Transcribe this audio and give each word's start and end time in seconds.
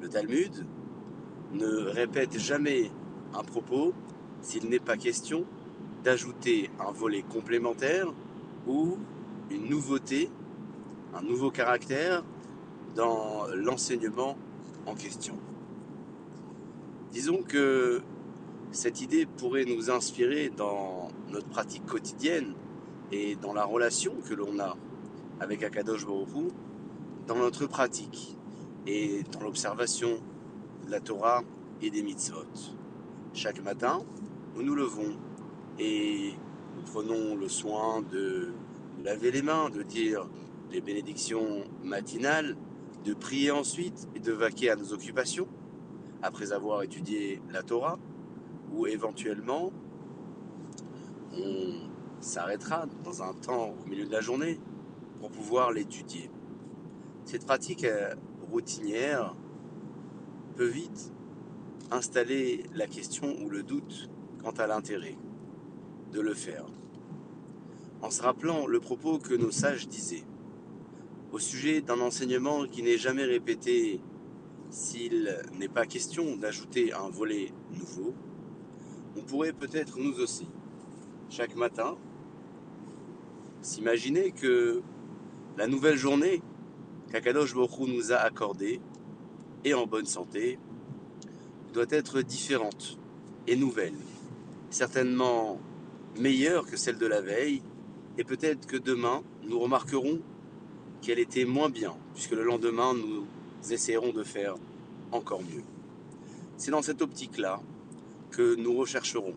le 0.00 0.08
Talmud 0.08 0.66
ne 1.52 1.90
répète 1.90 2.36
jamais 2.40 2.90
un 3.34 3.44
propos 3.44 3.94
s'il 4.46 4.68
n'est 4.68 4.78
pas 4.78 4.96
question 4.96 5.44
d'ajouter 6.04 6.70
un 6.78 6.92
volet 6.92 7.22
complémentaire 7.22 8.06
ou 8.68 8.96
une 9.50 9.68
nouveauté, 9.68 10.30
un 11.14 11.22
nouveau 11.22 11.50
caractère 11.50 12.22
dans 12.94 13.46
l'enseignement 13.56 14.36
en 14.86 14.94
question. 14.94 15.36
Disons 17.10 17.42
que 17.42 18.02
cette 18.70 19.00
idée 19.00 19.26
pourrait 19.26 19.64
nous 19.64 19.90
inspirer 19.90 20.50
dans 20.56 21.08
notre 21.28 21.48
pratique 21.48 21.84
quotidienne 21.84 22.54
et 23.10 23.34
dans 23.34 23.52
la 23.52 23.64
relation 23.64 24.12
que 24.28 24.34
l'on 24.34 24.60
a 24.60 24.76
avec 25.40 25.64
Akadosh 25.64 26.06
Baruch 26.06 26.52
dans 27.26 27.36
notre 27.36 27.66
pratique 27.66 28.36
et 28.86 29.24
dans 29.32 29.40
l'observation 29.40 30.20
de 30.86 30.90
la 30.92 31.00
Torah 31.00 31.42
et 31.82 31.90
des 31.90 32.02
mitzvot. 32.02 32.44
Chaque 33.34 33.62
matin, 33.62 34.02
nous 34.56 34.62
nous 34.62 34.74
levons 34.74 35.14
et 35.78 36.32
nous 36.74 36.82
prenons 36.82 37.36
le 37.36 37.46
soin 37.46 38.00
de 38.00 38.52
laver 39.04 39.30
les 39.30 39.42
mains, 39.42 39.68
de 39.68 39.82
dire 39.82 40.26
les 40.70 40.80
bénédictions 40.80 41.64
matinales, 41.84 42.56
de 43.04 43.12
prier 43.12 43.50
ensuite 43.50 44.08
et 44.14 44.18
de 44.18 44.32
vaquer 44.32 44.70
à 44.70 44.76
nos 44.76 44.94
occupations 44.94 45.46
après 46.22 46.52
avoir 46.52 46.82
étudié 46.82 47.42
la 47.50 47.62
Torah, 47.62 47.98
ou 48.72 48.86
éventuellement 48.86 49.72
on 51.34 52.22
s'arrêtera 52.22 52.86
dans 53.04 53.22
un 53.22 53.34
temps 53.34 53.74
au 53.84 53.88
milieu 53.88 54.06
de 54.06 54.12
la 54.12 54.22
journée 54.22 54.58
pour 55.20 55.30
pouvoir 55.30 55.70
l'étudier. 55.70 56.30
Cette 57.26 57.44
pratique 57.44 57.84
euh, 57.84 58.14
routinière 58.50 59.34
peut 60.56 60.66
vite 60.66 61.12
installer 61.90 62.64
la 62.74 62.86
question 62.86 63.36
ou 63.42 63.50
le 63.50 63.62
doute 63.62 64.08
quant 64.46 64.62
à 64.62 64.68
l'intérêt 64.68 65.16
de 66.12 66.20
le 66.20 66.32
faire, 66.32 66.66
en 68.00 68.12
se 68.12 68.22
rappelant 68.22 68.68
le 68.68 68.78
propos 68.78 69.18
que 69.18 69.34
nos 69.34 69.50
sages 69.50 69.88
disaient 69.88 70.22
au 71.32 71.40
sujet 71.40 71.80
d'un 71.80 71.98
enseignement 72.00 72.64
qui 72.68 72.84
n'est 72.84 72.96
jamais 72.96 73.24
répété 73.24 74.00
s'il 74.70 75.36
n'est 75.58 75.66
pas 75.66 75.84
question 75.84 76.36
d'ajouter 76.36 76.92
un 76.92 77.08
volet 77.08 77.52
nouveau, 77.72 78.14
on 79.16 79.22
pourrait 79.22 79.52
peut-être 79.52 79.98
nous 79.98 80.20
aussi, 80.20 80.46
chaque 81.28 81.56
matin, 81.56 81.96
s'imaginer 83.62 84.30
que 84.30 84.80
la 85.58 85.66
nouvelle 85.66 85.96
journée 85.96 86.40
qu'Akadosh 87.10 87.52
Baruch 87.52 87.88
nous 87.88 88.12
a 88.12 88.18
accordée 88.18 88.80
et 89.64 89.74
en 89.74 89.88
bonne 89.88 90.06
santé 90.06 90.60
doit 91.72 91.86
être 91.90 92.22
différente 92.22 92.96
et 93.48 93.56
nouvelle 93.56 93.94
certainement 94.70 95.58
meilleure 96.18 96.66
que 96.66 96.76
celle 96.76 96.98
de 96.98 97.06
la 97.06 97.20
veille, 97.20 97.62
et 98.18 98.24
peut-être 98.24 98.66
que 98.66 98.76
demain, 98.76 99.22
nous 99.42 99.58
remarquerons 99.58 100.20
qu'elle 101.02 101.18
était 101.18 101.44
moins 101.44 101.68
bien, 101.68 101.94
puisque 102.14 102.32
le 102.32 102.44
lendemain, 102.44 102.94
nous 102.94 103.26
essayerons 103.70 104.12
de 104.12 104.22
faire 104.22 104.54
encore 105.12 105.42
mieux. 105.42 105.62
C'est 106.56 106.70
dans 106.70 106.82
cette 106.82 107.02
optique-là 107.02 107.60
que 108.30 108.54
nous 108.54 108.74
rechercherons 108.74 109.34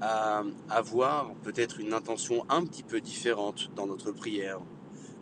à 0.00 0.42
avoir 0.68 1.34
peut-être 1.42 1.80
une 1.80 1.92
intention 1.92 2.44
un 2.48 2.64
petit 2.64 2.82
peu 2.82 3.00
différente 3.00 3.70
dans 3.76 3.86
notre 3.86 4.12
prière, 4.12 4.60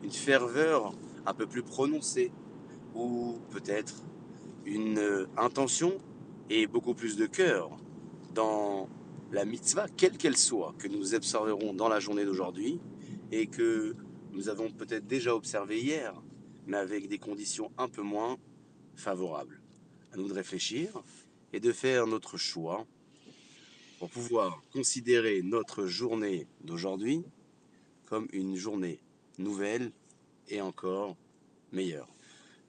une 0.03 0.13
ferveur 0.13 0.93
un 1.27 1.35
peu 1.35 1.47
plus 1.47 1.63
prononcée, 1.63 2.33
ou 2.95 3.39
peut-être 3.51 3.95
une 4.65 5.27
intention 5.37 5.99
et 6.51 6.67
beaucoup 6.67 6.95
plus 6.95 7.17
de 7.17 7.27
cœur 7.27 7.71
dans 8.35 8.89
la 9.33 9.47
mitzvah, 9.47 9.89
quelle 9.97 10.19
qu'elle 10.19 10.37
soit, 10.37 10.75
que 10.79 10.89
nous 10.89 11.15
observerons 11.15 11.73
dans 11.73 11.89
la 11.89 12.01
journée 12.01 12.25
d'aujourd'hui 12.25 12.81
et 13.31 13.47
que 13.47 13.97
nous 14.33 14.51
avons 14.51 14.71
peut-être 14.71 15.07
déjà 15.07 15.35
observé 15.35 15.81
hier, 15.81 16.15
mais 16.67 16.77
avec 16.77 17.09
des 17.09 17.19
conditions 17.19 17.73
un 17.79 17.89
peu 17.89 18.03
moins 18.03 18.37
favorables. 18.95 19.63
À 20.13 20.19
nous 20.19 20.29
de 20.29 20.35
réfléchir 20.35 21.03
et 21.55 21.61
de 21.61 21.73
faire 21.73 22.07
notre 22.07 22.37
choix 22.37 22.87
pour 23.99 24.11
pouvoir 24.11 24.63
considérer 24.71 25.41
notre 25.43 25.87
journée 25.87 26.47
d'aujourd'hui 26.61 27.25
comme 28.05 28.29
une 28.33 28.57
journée 28.57 29.01
nouvelle 29.39 29.93
et 30.49 30.61
encore 30.61 31.17
meilleure. 31.73 32.09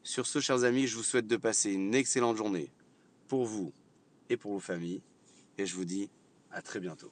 Sur 0.04 0.26
ce, 0.26 0.40
chers 0.40 0.64
amis, 0.64 0.88
je 0.88 0.96
vous 0.96 1.04
souhaite 1.04 1.28
de 1.28 1.36
passer 1.36 1.74
une 1.74 1.94
excellente 1.94 2.38
journée 2.38 2.72
pour 3.28 3.46
vous 3.46 3.74
et 4.30 4.38
pour 4.38 4.54
vos 4.54 4.60
familles. 4.60 5.02
Et 5.58 5.66
je 5.66 5.76
vous 5.76 5.86
dis 5.86 6.10
à 6.54 6.62
très 6.62 6.80
bientôt. 6.80 7.12